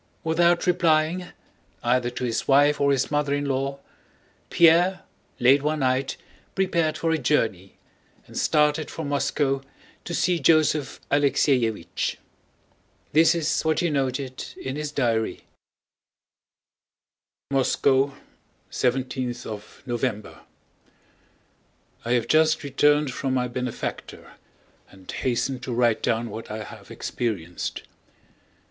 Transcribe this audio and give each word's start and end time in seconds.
Without 0.23 0.65
replying 0.65 1.27
either 1.83 2.09
to 2.09 2.23
his 2.23 2.47
wife 2.47 2.81
or 2.81 2.91
his 2.91 3.11
mother 3.11 3.35
in 3.35 3.45
law, 3.45 3.77
Pierre 4.49 5.01
late 5.37 5.61
one 5.61 5.81
night 5.81 6.17
prepared 6.55 6.97
for 6.97 7.11
a 7.11 7.19
journey 7.19 7.75
and 8.25 8.35
started 8.35 8.89
for 8.89 9.05
Moscow 9.05 9.61
to 10.05 10.13
see 10.15 10.39
Joseph 10.39 10.99
Alexéevich. 11.11 12.15
This 13.11 13.35
is 13.35 13.61
what 13.61 13.81
he 13.81 13.91
noted 13.91 14.43
in 14.59 14.75
his 14.75 14.91
diary: 14.91 15.43
Moscow, 17.51 18.15
17th 18.71 19.85
November 19.85 20.41
I 22.03 22.13
have 22.13 22.27
just 22.27 22.63
returned 22.63 23.13
from 23.13 23.35
my 23.35 23.47
benefactor, 23.47 24.31
and 24.89 25.11
hasten 25.11 25.59
to 25.59 25.71
write 25.71 26.01
down 26.01 26.31
what 26.31 26.49
I 26.49 26.63
have 26.63 26.89
experienced. 26.89 27.83